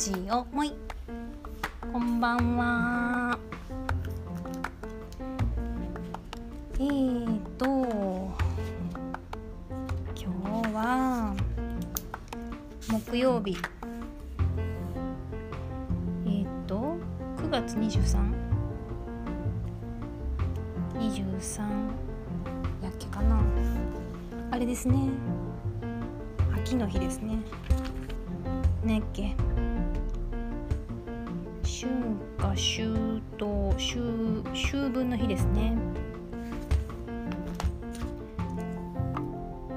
[0.00, 0.72] ジオもい。
[1.92, 3.38] こんばんは。
[6.76, 7.66] えーと
[10.16, 11.36] 今日は
[12.88, 13.58] 木曜日。
[16.24, 16.96] えーと
[17.36, 18.32] 9月 23?
[20.94, 21.60] 23
[22.82, 23.38] やっけかな。
[24.50, 24.96] あれですね。
[26.54, 27.36] 秋の日ですね。
[28.82, 29.36] ねっけ。
[31.80, 31.90] 春
[32.36, 33.96] 夏秋冬秋
[34.52, 35.78] 秋分の日ですね。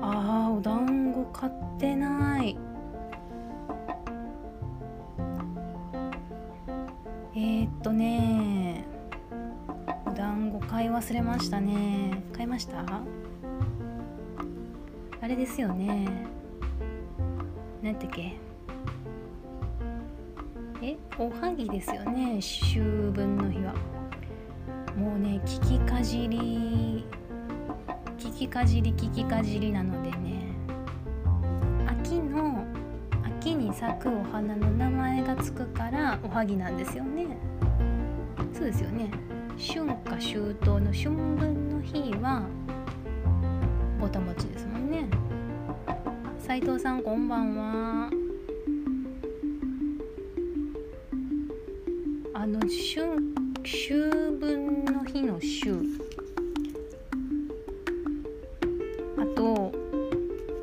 [0.01, 2.57] あーお団子買ってない。
[7.35, 8.83] えー、っとね
[10.05, 12.21] お団子買い忘れましたね。
[12.33, 12.83] 買いました？
[15.21, 16.05] あれですよね。
[17.81, 18.33] なんてっけ？
[20.85, 22.39] えおはぎですよね。
[22.39, 23.73] 秋分の日は。
[24.97, 27.05] もうね聞きかじり
[28.17, 30.43] 聞きかじり聞きかじりなのでね。
[31.87, 32.65] 秋の
[33.39, 37.27] 秋に咲くお花の名前がつくからおはぎなんですよね。
[38.51, 39.09] そうですよね。
[39.57, 42.43] 春夏秋冬の春分の日は
[44.01, 45.07] ぼたもちですもんね。
[46.39, 48.22] 斉藤さんこんばんは。
[52.35, 53.15] あの春
[53.63, 53.93] 秋
[54.39, 55.69] 分の日の秋。
[59.17, 59.71] あと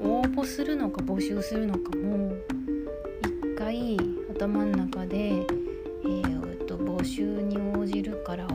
[0.00, 2.32] 応募するのか募集するのかも
[3.22, 3.96] 一回
[4.30, 8.48] 頭の中でえー、っと募集に応じるから応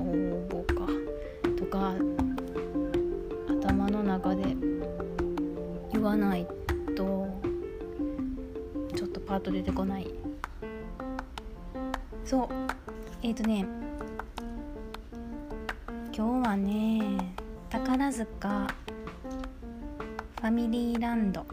[0.49, 0.85] 募か
[1.57, 1.93] とか
[3.47, 4.43] 頭の中で
[5.93, 6.45] 言わない
[6.95, 7.27] と
[8.95, 10.07] ちょっとパッと出てこない。
[12.25, 12.47] そう、
[13.35, 13.65] とね
[16.15, 17.35] 今日はね
[17.69, 18.67] 宝塚
[20.39, 21.45] ファミリーランド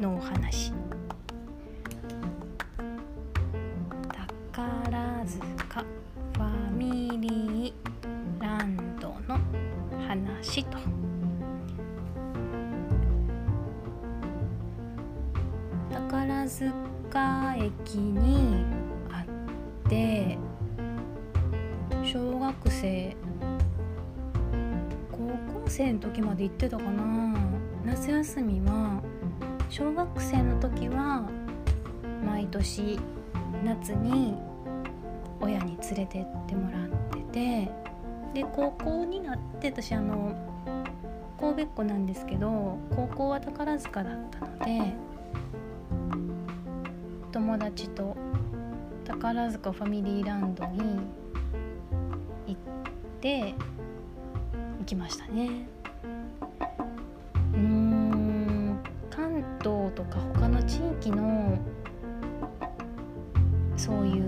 [0.00, 0.85] のお話。
[25.70, 27.34] 生の時まで行ってたかな。
[27.84, 29.00] 夏休みは
[29.68, 31.28] 小学生の時は
[32.24, 32.98] 毎年
[33.64, 34.34] 夏に
[35.40, 36.88] 親に連れてってもらっ
[37.30, 37.70] てて
[38.34, 40.34] で高校になって私あの
[41.38, 44.94] 神戸っ子なんですけど高校は宝塚だったので
[47.32, 48.16] 友達と
[49.04, 50.80] 宝塚ファミリーランドに
[52.46, 52.60] 行っ
[53.20, 53.54] て
[54.86, 55.66] 行きましたね。
[57.52, 58.78] うーん。
[59.10, 61.58] 関東とか他の地域の
[63.76, 64.24] そういう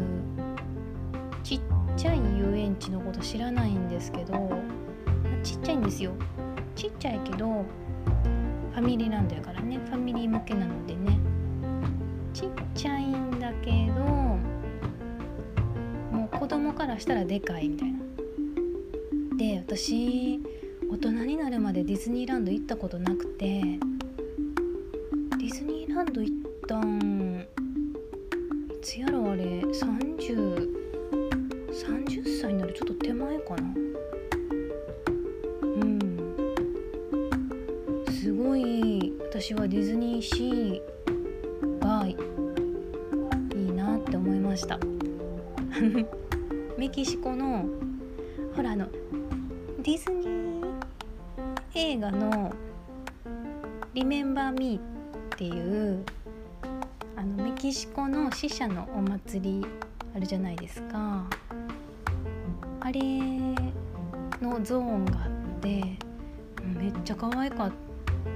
[1.44, 1.60] ちっ
[1.96, 4.58] ちゃい遊園地のこと知らないんですけど
[5.44, 6.10] ちっちゃいんですよ。
[6.74, 9.78] ちっちゃいけどファミリーランドやからね。
[9.78, 11.20] ファミリー向けなのでね。
[12.34, 14.02] ちっちゃいんだけど
[16.10, 17.98] もう子供からしたらでかいみたいな。
[19.36, 20.40] で私
[20.90, 27.46] 大人になるまでディズニーランド行ったことなくてディズニーランド行ったん
[28.70, 30.78] いつやろあれ3030
[31.78, 33.74] 30歳になるちょっと手前かな。
[35.62, 36.08] うん。
[38.10, 42.16] すごい私はディズニーシーがい
[43.54, 44.80] いなって思いました。
[46.76, 47.66] メキシコの
[48.56, 48.88] ほらあの
[49.82, 50.47] ディズニー
[51.80, 52.52] 映画の
[53.94, 56.04] 「リメンバー・ミー」っていう
[57.14, 59.66] あのメキシコの死者のお祭り
[60.12, 61.24] あるじゃないですか。
[62.80, 63.00] あれ
[64.42, 65.30] のゾーンがあっ
[65.60, 65.84] て
[66.66, 67.72] めっちゃ可愛かっ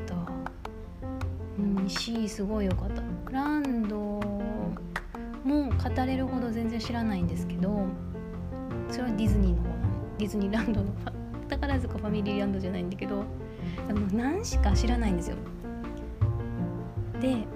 [0.06, 0.14] た。
[1.58, 3.02] うんしすごい良かった。
[3.32, 4.22] ランドも
[5.44, 7.86] 語れるほど全然知らないんですけど
[8.88, 9.80] それはディズニーの方なの。
[10.18, 10.86] ディズニーランドの
[11.62, 13.22] 宝塚ファミリーランドじゃないんだけど
[13.86, 15.36] でも何しか知らないんですよ。
[17.20, 17.46] で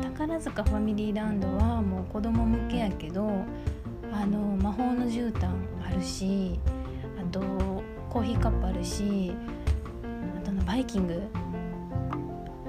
[0.00, 3.28] 宝塚ファミリーランドはもう子供向けやけど
[4.12, 5.50] あの魔法の絨毯
[5.84, 6.60] あるし
[7.20, 7.40] あと
[8.08, 9.34] コーヒーカップあるし
[10.36, 11.22] あとのバイキング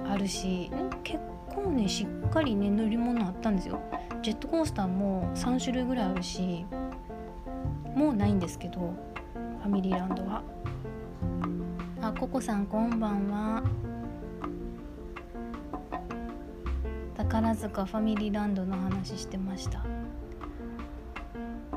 [0.10, 0.72] あるし
[1.04, 1.20] 結
[1.50, 3.80] 構ねしっかりね乗り物あったんですよ。
[4.24, 6.66] ジェットコースターも3種類ぐらいあるし
[7.96, 10.42] もうないんですけどァミリーランドは。
[12.02, 13.64] あココさんこんばんは。
[17.18, 19.84] 宝塚ファミリーランドの話してました。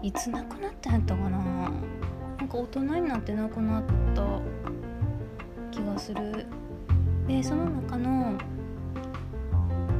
[0.02, 1.38] いつ亡くなったんやったかな？
[2.38, 3.84] なんか大人になって亡くなっ
[4.14, 4.22] た
[5.72, 6.46] 気がする。
[7.26, 8.38] でその中の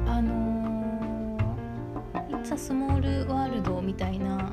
[0.06, 4.52] あのー「It's a Small World」みたいな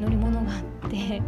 [0.00, 1.20] 乗り物があって。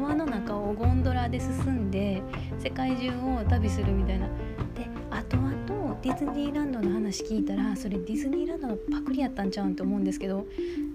[0.00, 2.20] 川の中をゴンドラで進んで
[2.58, 4.26] 世界中を旅するみたいな。
[4.74, 10.48] で後々ディズニーランドの話聞いたらそれディズニーランドのパクリやったんちゃうんって思うんですけど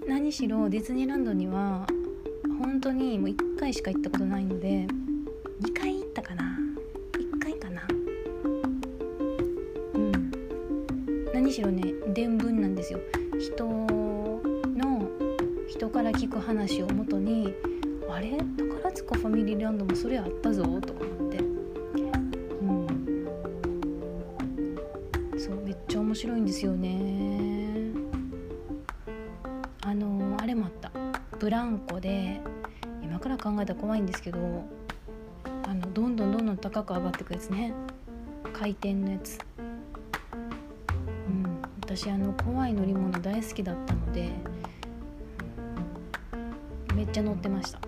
[0.06, 1.86] 何しろディズニーランドには
[2.58, 4.86] 本当にもう1回しか行ったことないので
[5.62, 6.58] 2回行ったかな。
[7.14, 7.82] 1回かな。
[9.94, 10.30] うん。
[11.32, 11.82] 何しろね
[12.12, 13.00] 伝聞なんですよ。
[13.38, 15.08] 人の
[15.68, 17.54] 人から聞く話をもとに
[18.12, 18.36] あれ？
[18.56, 21.38] 宝塚ファミリーランドもそれあったぞとか思って。
[21.38, 21.42] う
[22.64, 22.86] ん。
[25.38, 27.92] そうめっちゃ面白いんですよね。
[29.82, 30.90] あのあれもあった。
[31.38, 32.40] ブランコで
[33.02, 34.38] 今から考えたら怖いんですけど
[35.64, 37.72] あのどんどんどんどん高く上がっていくやつね。
[38.52, 39.38] 回転のやつ。
[41.28, 41.62] うん。
[41.80, 44.30] 私あの怖い乗り物大好きだったので
[46.94, 47.80] めっちゃ乗ってました。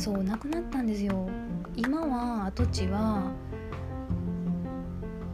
[0.00, 1.28] そうなくなったんですよ。
[1.76, 3.30] 今は跡地は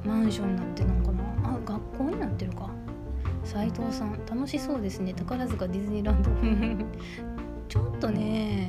[0.05, 2.69] マンションになってるのかなあ学校になってるか。
[3.45, 5.15] 斉藤さん楽しそうですね。
[5.15, 6.31] 宝塚ディズニーランド。
[7.69, 8.69] ちょっとね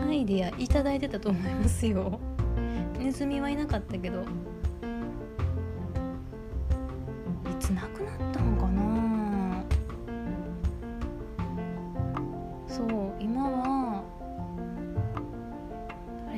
[0.00, 2.18] アイデア頂いてたと思いますよ。
[2.98, 4.24] ネズミはいなかったけど。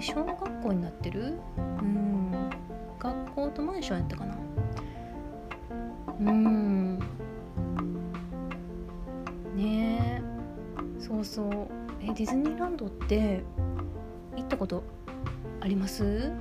[0.03, 1.39] 小学校になってる？
[1.57, 2.51] うん。
[2.99, 4.37] 学校とマンションやったかな？
[6.21, 6.99] うん。
[9.57, 10.23] ねえ。
[11.01, 11.69] そうそう。
[12.01, 13.45] えディズニーランドって
[14.37, 14.83] 行ったこと
[15.61, 16.33] あります？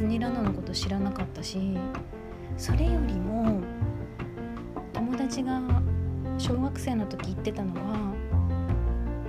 [0.00, 1.76] ズニーランドのこと知らなかったし
[2.56, 3.60] それよりも
[4.94, 5.60] 友達が
[6.38, 8.14] 小学生の時行ってたのは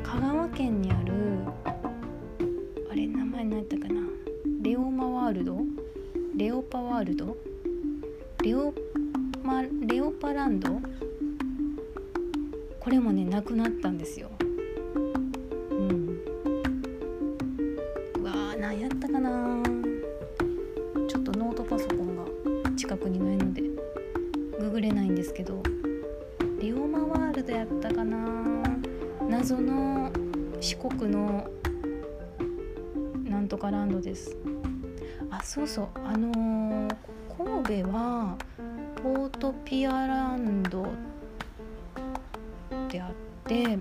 [0.02, 1.14] 香川県にある
[2.90, 4.00] あれ名前何やったかな
[4.62, 5.58] レオマワールド
[6.38, 7.36] レオパワールド
[8.42, 8.74] レオ
[9.44, 10.80] マレオパランド？
[12.80, 14.31] これもねなくなったんですよ。
[24.72, 25.62] ググれないんですけど
[26.62, 28.18] レオマワールドやったかな
[29.28, 30.10] 謎の
[30.62, 31.46] 四国の
[33.26, 34.38] なんとかランドです
[35.30, 36.96] あそうそうあのー
[37.38, 38.38] 神戸は
[39.04, 40.86] ポートピアランドっ
[42.88, 43.12] てあっ
[43.44, 43.78] て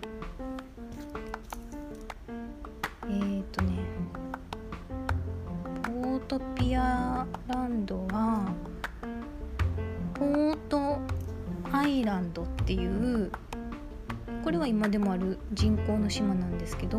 [14.42, 16.98] これは今でもある人工の島なんですけど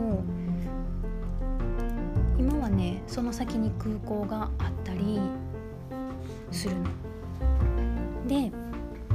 [2.37, 5.19] 今はねその先に空港があったり
[6.51, 6.89] するの。
[8.27, 8.51] で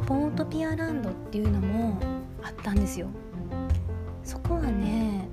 [0.07, 1.99] ポートピアランドっていうのも
[2.43, 3.09] あったんですよ。
[4.23, 5.29] そこはね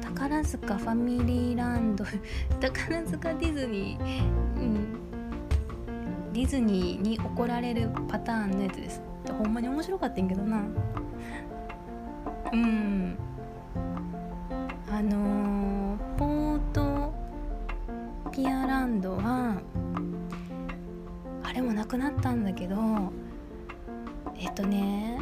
[0.00, 2.04] 宝塚ファミリーランド
[2.60, 9.02] 宝塚ディズニー、うん、ディズニーに怒られるパターンのやつです。
[9.38, 10.62] ほんまに面白かったんけどな。
[12.52, 13.16] うん。
[14.88, 17.14] あのー、ポート
[18.30, 19.60] ピアランドは
[21.42, 22.76] あれもなくなったんだけど
[24.36, 25.18] えっとね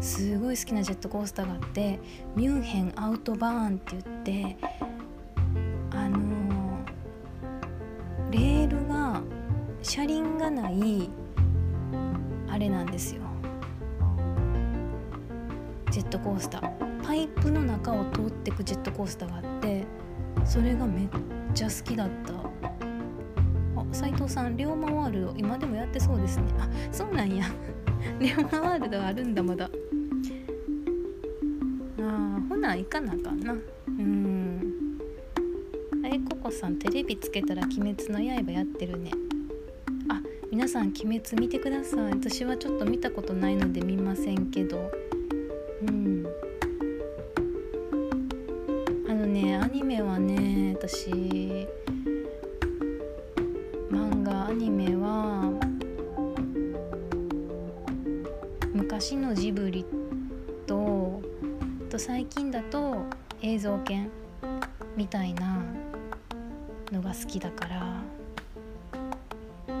[0.00, 1.98] すごい好きなジェットコースターがあって
[2.36, 4.56] ミュンヘンアウトバーンって言って
[19.08, 19.84] スターがあって
[20.44, 21.08] それがめっ
[21.54, 22.32] ちゃ好きだった。
[22.34, 26.44] あ斉藤さん龍馬ワールド今でもやってそうですね。
[26.58, 27.46] あそうなんや。
[28.20, 29.70] 龍馬ワールドあるんだまだ。
[31.98, 33.52] あーほな行かなあかんな。
[33.52, 34.98] うん。
[36.04, 39.10] あれココさんテレビつけたら「鬼滅の刃」やってるね。
[40.08, 42.12] あ皆さん「鬼滅」見てください。
[42.12, 44.90] 私はちょっと見たことないので見ませんけど。
[45.82, 46.17] うん。
[50.88, 51.10] 私
[53.90, 55.52] 漫画アニメは
[58.72, 59.84] 昔のジブリ
[60.66, 61.20] と
[61.90, 63.04] と最近だと
[63.42, 64.08] 映像犬
[64.96, 65.62] みたいな
[66.90, 68.02] のが好きだから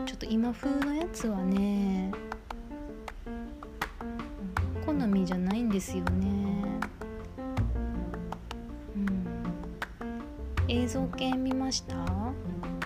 [0.04, 2.12] ちょっと今風のやつはね
[4.84, 6.37] 好みじゃないんですよね。
[10.88, 11.96] 映像犬見ました？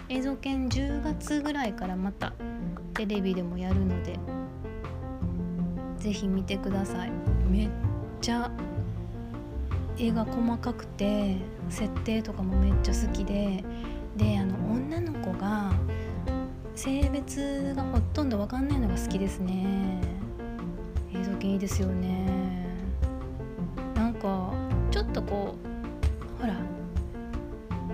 [0.09, 2.33] 映像犬10月ぐらいからまた
[2.95, 4.19] テレビでもやるので
[5.99, 7.13] ぜひ見てください。
[7.49, 7.69] めっ
[8.21, 8.51] ちゃ
[9.97, 11.37] 絵が細かくて
[11.69, 13.63] 設定とかもめっちゃ好きで
[14.17, 15.71] であの女の子が
[16.75, 20.01] 性別がほとんど分かんないのが好きですね。
[21.15, 22.67] 映像系いいですよね。
[23.95, 24.53] なんか
[24.91, 25.72] ちょっとこう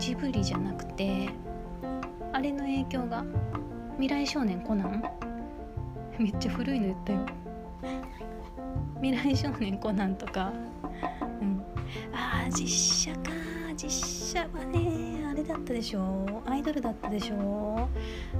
[0.08, 1.28] ジブリじゃなくて
[2.32, 3.26] あれの影響が
[3.98, 5.04] 未来少年コナン？
[6.18, 7.18] めっちゃ古いの言ったよ。
[9.02, 10.50] 未来少年コナンとか、
[11.42, 11.62] うん、
[12.10, 13.32] あー実写か
[13.76, 16.42] 実写はねあれだったでしょ。
[16.46, 17.86] アイドルだったでしょ。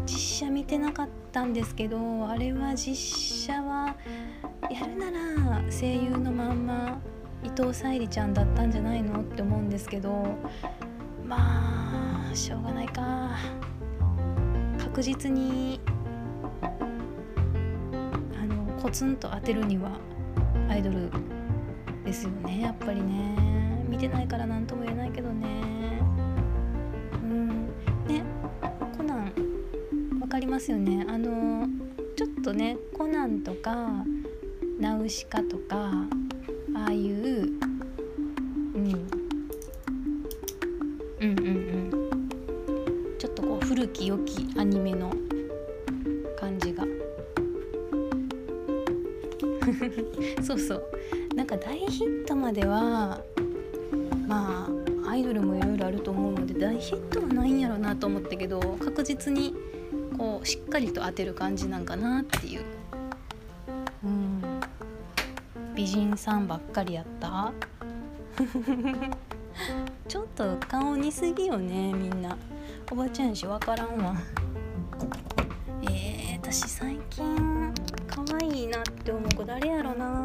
[0.06, 3.94] 実写見てなかったんですけどあれは実写は
[4.70, 6.98] やるなら声優のまんま
[7.44, 10.38] 伊藤沙莉ちゃんだったんじゃないのって思うんですけど
[11.28, 11.36] ま
[12.32, 13.36] あしょうがないか。
[14.78, 15.78] 確実に
[16.62, 19.90] あのコツンと当てるには
[20.68, 21.10] アイドル
[22.04, 23.84] ですよねやっぱりね。
[23.88, 25.46] 見てないから何とも言えないけどね。
[27.22, 27.66] うん。
[28.06, 28.22] ね
[28.96, 29.32] コナン
[30.20, 31.04] わかりますよね。
[31.08, 31.66] あの
[32.16, 34.04] ちょっとねコナンとか
[34.80, 35.90] ナウシカとか
[36.74, 37.52] ああいう、
[38.74, 39.17] うん、うん。
[43.98, 45.10] き良きアニメの
[46.38, 46.84] 感じが。
[50.40, 50.84] そうそう。
[51.34, 53.20] なんか大ヒットまでは
[54.28, 54.68] ま
[55.04, 59.54] あアイドルもいろいろあると思うので大ヒットはないんやろうなと思ったけど確実に
[60.16, 62.62] こうしっかりと当てる感じなんかなっていう、
[64.04, 64.42] うん、
[65.74, 67.52] 美人さんばっかりやった。
[70.06, 72.38] ちょっと顔似すぎよねみんな。
[72.90, 74.14] おばちゃんし分からんわ。
[75.82, 77.74] えー、私最近
[78.06, 80.17] 可愛いなって思う子誰やろな。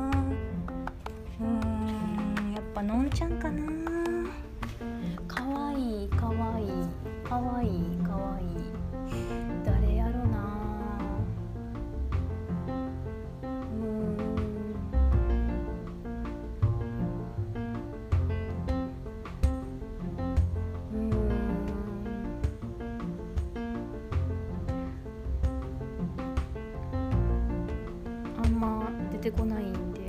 [29.24, 30.02] てこないんで。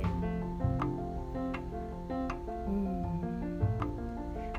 [2.67, 3.05] うん。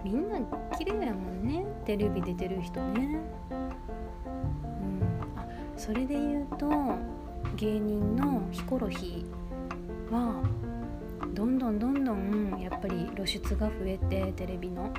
[0.02, 0.38] みんな
[0.78, 1.66] 綺麗やもんね。
[1.84, 3.20] テレビ出てる人ね。
[3.50, 5.02] うん。
[5.36, 5.46] あ
[5.76, 6.70] それで言うと
[7.56, 10.42] 芸人のヒコロヒーは
[11.34, 14.90] どんどんどんどんやっぱり露出が増えてテレビの。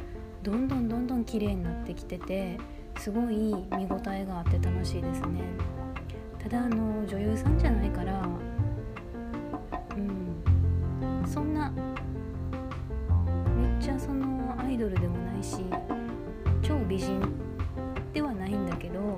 [0.43, 2.57] どんどんどんどん綺麗になってきてて
[2.99, 5.41] すごい見応えがあって楽しいですね。
[6.39, 8.23] ただあの女優さんじゃないから
[13.87, 15.59] ちゃそのアイドルでもないし
[16.61, 17.21] 超美人
[18.13, 19.17] ではないんだけど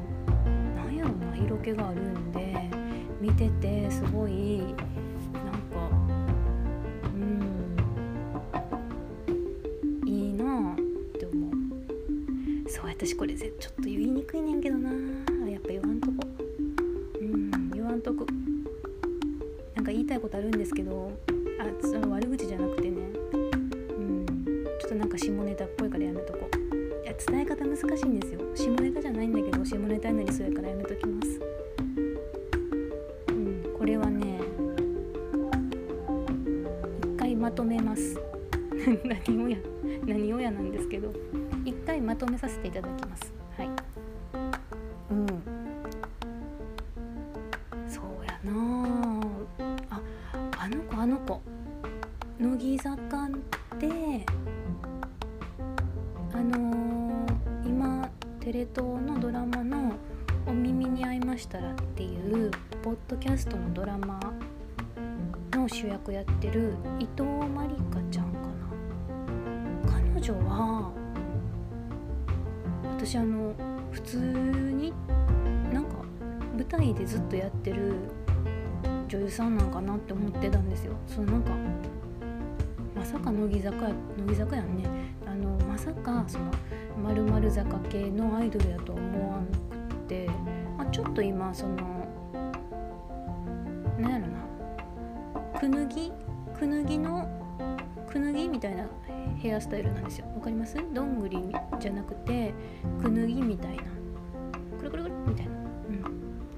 [0.76, 2.70] なんやろな色気があるんで
[3.20, 5.90] 見ててすごいなんか
[7.16, 7.76] うん
[10.08, 10.76] いいなっ
[11.18, 12.70] て思う。
[12.70, 14.92] そう私これちょっと言いにくいねんけどな。
[15.50, 16.14] やっぱ言わんとこ。
[17.20, 18.28] うん言わんとく
[19.74, 21.12] なんか言いたいことあるんですけど
[21.60, 22.89] あその悪口じゃなくて
[25.20, 27.04] 下ネタっぽいからやめとこう。
[27.04, 28.40] いや伝え方難しいんですよ。
[28.56, 31.42] 下ネタじゃないんだけど下ネタになりそうやからやめときます。
[33.28, 34.40] うんこれはね
[37.04, 38.18] 一回まとめます。
[39.04, 39.58] 何をや
[40.06, 41.12] 何をやなんですけど
[41.66, 43.34] 一回まとめさせていただきます。
[43.58, 43.70] はい。
[45.12, 45.28] うん。
[47.90, 49.22] そうやな。
[49.90, 50.02] あ
[50.60, 51.42] あの子あの子。
[52.40, 53.30] 乃木坂っ
[53.80, 54.26] て
[58.50, 59.94] テレ東のドラマの
[60.48, 62.50] 「お耳に合いましたら」っていう
[62.82, 64.20] ポッドキャストのドラマ
[65.52, 68.40] の主役やってる伊藤まりかちゃんか
[69.86, 70.92] な彼女は
[72.98, 73.54] 私あの
[73.92, 74.94] 普通に
[75.72, 75.98] なんか
[76.58, 77.94] 舞台でずっとやってる
[79.08, 80.94] 女優さんなんかなって思ってたんですよ。
[81.06, 81.52] そうなんか
[82.96, 84.86] まさか乃木坂や乃木坂やんね。
[85.28, 86.46] あのまさかその
[87.00, 90.28] 〇〇坂系のアイドルやと思わんくて、
[90.78, 91.76] まあ、ちょっと今その
[94.00, 95.60] なんやろな。
[95.60, 96.12] くぬぎ？
[96.58, 97.28] くぬぎの
[98.10, 98.86] くぬぎみたいな
[99.38, 100.26] ヘアスタイルなんですよ。
[100.36, 100.76] わかります？
[100.94, 101.38] どんぐり
[101.80, 102.54] じゃなくて
[103.02, 103.84] くぬぎみたいな。
[104.78, 106.04] くるくるくるみたいな、うん、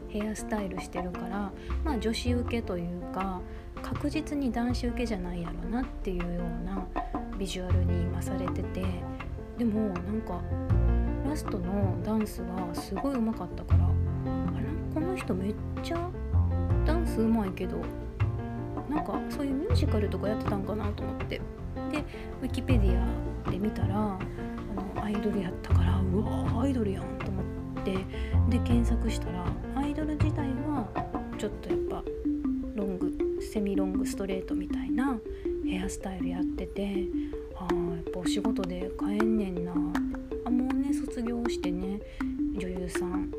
[0.07, 1.51] ヘアスタイルしてるから
[1.83, 3.41] まあ女子受けというか
[3.81, 6.85] 確実に男子受けじゃないやろなっていうような
[7.37, 8.85] ビジュアルに今されてて
[9.61, 10.41] でもなんか
[11.23, 16.09] ラストのダンスがすごいうまかったからあれこの人めっちゃ
[16.83, 17.77] ダンスうまいけど
[18.89, 21.39] なんかそういうミュージカルとかやってたんかなと思って。
[21.91, 22.03] で
[22.41, 24.19] ウィキペディアで見たらあ
[24.97, 27.93] のアイドルやったからうわアイドルやんと思って
[28.49, 30.87] で検索したらアイドル自体は
[31.37, 32.03] ちょっとやっぱ
[32.73, 35.19] ロングセミロングストレートみたいな
[35.63, 37.05] ヘアスタイルやってて
[37.71, 39.71] やっぱお仕事で帰んねんな。
[40.45, 41.99] あもうね卒業してね
[42.57, 43.31] 女優さん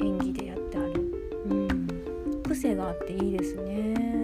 [0.00, 0.92] 演技でやってある。
[1.48, 2.42] うん。
[2.42, 4.15] 癖があっていいですね。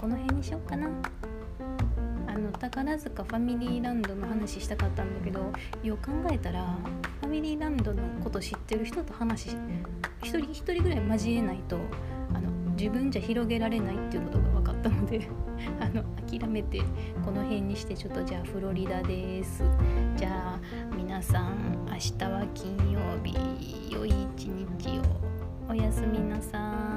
[0.00, 0.88] この辺にしようかな。
[2.26, 6.78] あの宝塚ファミリーランドの話したかったんだけどよう考えたら
[7.20, 9.56] ファミリーランドのこと知ってる人と話
[10.22, 11.76] 一人一人ぐらい交えないと
[12.32, 15.28] あの自分じゃ広げられないっていうことが分かったので
[15.80, 16.80] あの諦めて
[17.24, 19.64] この辺にしてちょっとじゃあフロリダです。
[20.16, 20.60] じゃあ
[20.96, 23.36] 皆さん明日は金曜日。
[23.92, 25.02] 良い一日を。
[25.68, 26.89] おやすみなさい。